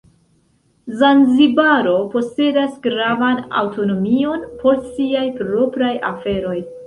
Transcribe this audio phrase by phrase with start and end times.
[1.01, 6.59] Zanzibaro posedas gravan aŭtonomion por siaj propraj aferoj.